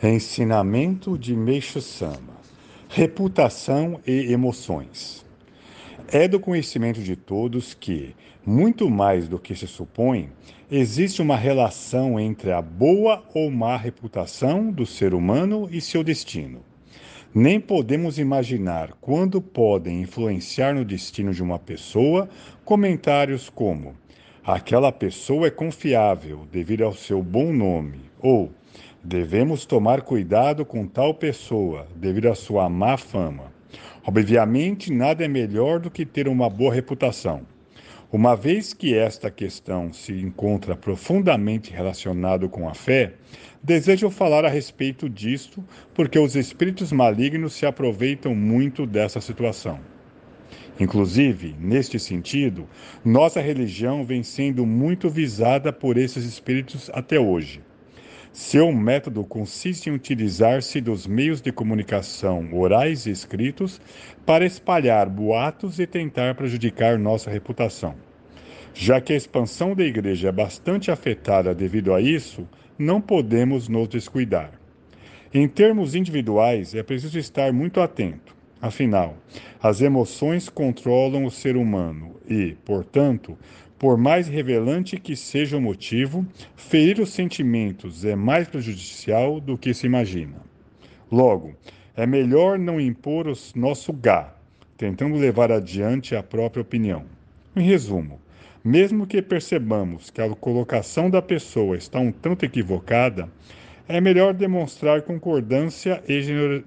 [0.00, 2.38] Ensinamento de Meixo Sama:
[2.88, 5.26] Reputação e emoções.
[6.06, 8.14] É do conhecimento de todos que,
[8.46, 10.30] muito mais do que se supõe,
[10.70, 16.60] existe uma relação entre a boa ou má reputação do ser humano e seu destino.
[17.34, 22.28] Nem podemos imaginar quando podem influenciar no destino de uma pessoa
[22.64, 23.96] comentários como:
[24.44, 28.52] aquela pessoa é confiável devido ao seu bom nome, ou
[29.02, 33.52] Devemos tomar cuidado com tal pessoa, devido à sua má fama.
[34.04, 37.42] Obviamente, nada é melhor do que ter uma boa reputação.
[38.12, 43.14] Uma vez que esta questão se encontra profundamente relacionado com a fé,
[43.62, 49.78] desejo falar a respeito disto, porque os espíritos malignos se aproveitam muito dessa situação.
[50.80, 52.68] Inclusive, neste sentido,
[53.04, 57.62] nossa religião vem sendo muito visada por esses espíritos até hoje.
[58.40, 63.80] Seu método consiste em utilizar-se dos meios de comunicação orais e escritos
[64.24, 67.96] para espalhar boatos e tentar prejudicar nossa reputação.
[68.72, 72.48] Já que a expansão da igreja é bastante afetada devido a isso,
[72.78, 74.52] não podemos nos descuidar.
[75.34, 78.36] Em termos individuais, é preciso estar muito atento.
[78.62, 79.16] Afinal,
[79.60, 83.36] as emoções controlam o ser humano e, portanto,
[83.78, 86.26] por mais revelante que seja o motivo,
[86.56, 90.36] ferir os sentimentos é mais prejudicial do que se imagina.
[91.10, 91.54] Logo,
[91.96, 94.34] é melhor não impor o nosso gá,
[94.76, 97.04] tentando levar adiante a própria opinião.
[97.54, 98.20] Em resumo,
[98.64, 103.28] mesmo que percebamos que a colocação da pessoa está um tanto equivocada,
[103.88, 106.20] é melhor demonstrar concordância e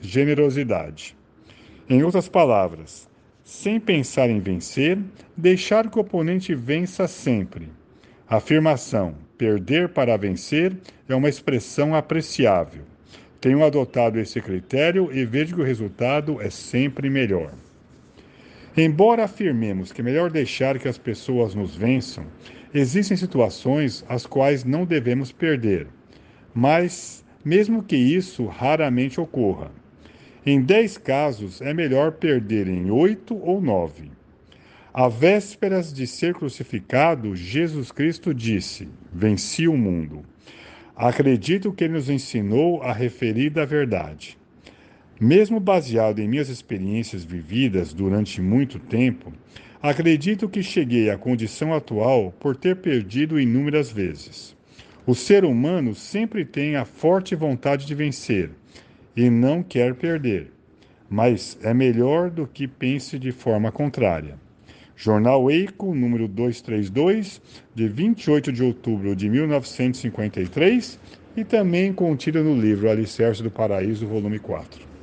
[0.00, 1.16] generosidade.
[1.88, 3.08] Em outras palavras,
[3.46, 4.98] sem pensar em vencer,
[5.36, 7.68] deixar que o oponente vença sempre.
[8.28, 10.76] A afirmação perder para vencer
[11.08, 12.82] é uma expressão apreciável.
[13.40, 17.52] Tenho adotado esse critério e vejo que o resultado é sempre melhor.
[18.76, 22.26] Embora afirmemos que é melhor deixar que as pessoas nos vençam,
[22.74, 25.86] existem situações as quais não devemos perder.
[26.52, 29.70] Mas, mesmo que isso raramente ocorra,
[30.48, 34.12] em dez casos, é melhor perder em oito ou nove.
[34.94, 40.24] À vésperas de ser crucificado, Jesus Cristo disse: Venci o mundo.
[40.94, 44.38] Acredito que ele nos ensinou a referida verdade.
[45.20, 49.32] Mesmo baseado em minhas experiências vividas durante muito tempo,
[49.82, 54.54] acredito que cheguei à condição atual por ter perdido inúmeras vezes.
[55.04, 58.52] O ser humano sempre tem a forte vontade de vencer
[59.16, 60.52] e não quer perder,
[61.08, 64.38] mas é melhor do que pense de forma contrária.
[64.94, 67.40] Jornal Eico, número 232,
[67.74, 70.98] de 28 de outubro de 1953,
[71.36, 74.95] e também contido no livro Alicerce do Paraíso, volume 4.